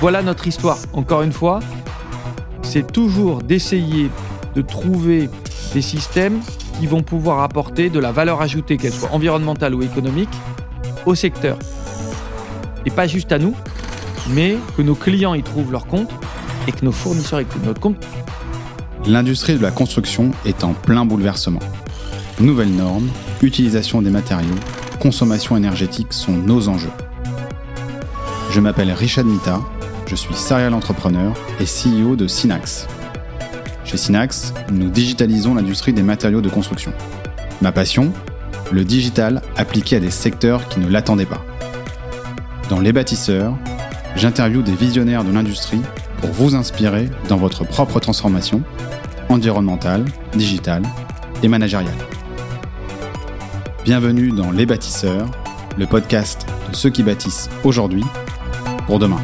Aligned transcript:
Voilà 0.00 0.22
notre 0.22 0.46
histoire. 0.46 0.78
Encore 0.92 1.22
une 1.22 1.32
fois, 1.32 1.58
c'est 2.62 2.92
toujours 2.92 3.42
d'essayer 3.42 4.10
de 4.54 4.62
trouver 4.62 5.28
des 5.74 5.82
systèmes 5.82 6.40
qui 6.78 6.86
vont 6.86 7.02
pouvoir 7.02 7.42
apporter 7.42 7.90
de 7.90 7.98
la 7.98 8.12
valeur 8.12 8.40
ajoutée, 8.40 8.76
qu'elle 8.76 8.92
soit 8.92 9.10
environnementale 9.10 9.74
ou 9.74 9.82
économique, 9.82 10.28
au 11.04 11.16
secteur. 11.16 11.58
Et 12.86 12.90
pas 12.90 13.08
juste 13.08 13.32
à 13.32 13.40
nous, 13.40 13.56
mais 14.30 14.56
que 14.76 14.82
nos 14.82 14.94
clients 14.94 15.34
y 15.34 15.42
trouvent 15.42 15.72
leur 15.72 15.86
compte 15.86 16.10
et 16.68 16.72
que 16.72 16.84
nos 16.84 16.92
fournisseurs 16.92 17.40
y 17.40 17.44
trouvent 17.44 17.66
notre 17.66 17.80
compte. 17.80 18.06
L'industrie 19.04 19.56
de 19.56 19.62
la 19.62 19.72
construction 19.72 20.30
est 20.44 20.62
en 20.62 20.74
plein 20.74 21.04
bouleversement. 21.04 21.60
Nouvelles 22.38 22.70
normes, 22.70 23.08
utilisation 23.42 24.00
des 24.00 24.10
matériaux, 24.10 24.54
consommation 25.00 25.56
énergétique 25.56 26.12
sont 26.12 26.32
nos 26.32 26.68
enjeux. 26.68 26.92
Je 28.50 28.60
m'appelle 28.60 28.92
Richard 28.92 29.24
Mita, 29.24 29.60
je 30.08 30.16
suis 30.16 30.34
serial 30.34 30.72
entrepreneur 30.72 31.34
et 31.60 31.64
CEO 31.64 32.16
de 32.16 32.26
Synax. 32.26 32.86
Chez 33.84 33.98
Synax, 33.98 34.54
nous 34.72 34.88
digitalisons 34.88 35.54
l'industrie 35.54 35.92
des 35.92 36.02
matériaux 36.02 36.40
de 36.40 36.48
construction. 36.48 36.92
Ma 37.60 37.72
passion 37.72 38.12
Le 38.72 38.84
digital 38.84 39.42
appliqué 39.56 39.96
à 39.96 40.00
des 40.00 40.10
secteurs 40.10 40.66
qui 40.68 40.80
ne 40.80 40.88
l'attendaient 40.88 41.26
pas. 41.26 41.44
Dans 42.70 42.80
Les 42.80 42.92
bâtisseurs, 42.92 43.54
j'interviewe 44.16 44.62
des 44.62 44.74
visionnaires 44.74 45.24
de 45.24 45.32
l'industrie 45.32 45.82
pour 46.22 46.30
vous 46.30 46.54
inspirer 46.54 47.10
dans 47.28 47.36
votre 47.36 47.64
propre 47.64 48.00
transformation 48.00 48.62
environnementale, 49.28 50.06
digitale 50.34 50.84
et 51.42 51.48
managériale. 51.48 51.92
Bienvenue 53.84 54.32
dans 54.32 54.50
Les 54.52 54.64
bâtisseurs, 54.64 55.30
le 55.76 55.86
podcast 55.86 56.46
de 56.70 56.76
ceux 56.76 56.90
qui 56.90 57.02
bâtissent 57.02 57.50
aujourd'hui 57.62 58.04
pour 58.86 58.98
demain. 58.98 59.20